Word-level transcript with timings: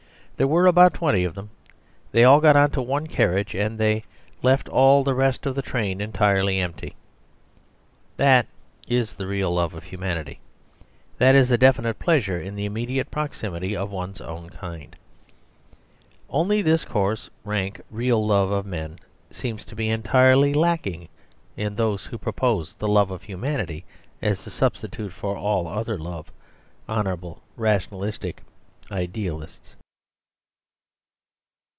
There 0.37 0.47
were 0.47 0.65
about 0.65 0.95
twenty 0.95 1.23
of 1.23 1.35
them; 1.35 1.51
they 2.11 2.23
all 2.23 2.41
got 2.41 2.55
into 2.55 2.81
one 2.81 3.05
carriage; 3.05 3.53
and 3.53 3.77
they 3.77 4.03
left 4.41 4.67
all 4.67 5.03
the 5.03 5.13
rest 5.13 5.45
of 5.45 5.53
the 5.53 5.61
train 5.61 6.01
entirely 6.01 6.59
empty. 6.59 6.95
That 8.17 8.47
is 8.87 9.13
the 9.13 9.27
real 9.27 9.53
love 9.53 9.75
of 9.75 9.83
humanity. 9.83 10.39
That 11.19 11.35
is 11.35 11.49
the 11.49 11.59
definite 11.59 11.99
pleasure 11.99 12.41
in 12.41 12.55
the 12.55 12.65
immediate 12.65 13.11
proximity 13.11 13.75
of 13.77 13.91
one's 13.91 14.19
own 14.19 14.49
kind. 14.49 14.95
Only 16.27 16.63
this 16.63 16.85
coarse, 16.85 17.29
rank, 17.43 17.79
real 17.91 18.25
love 18.25 18.49
of 18.49 18.65
men 18.65 18.97
seems 19.29 19.63
to 19.65 19.75
be 19.75 19.89
entirely 19.91 20.55
lacking 20.55 21.07
in 21.55 21.75
those 21.75 22.07
who 22.07 22.17
propose 22.17 22.73
the 22.73 22.87
love 22.87 23.11
of 23.11 23.21
humanity 23.21 23.85
as 24.23 24.47
a 24.47 24.49
substitute 24.49 25.13
for 25.13 25.37
all 25.37 25.67
other 25.67 25.99
love; 25.99 26.31
honourable, 26.89 27.43
rationalistic 27.57 28.41
idealists. 28.91 29.75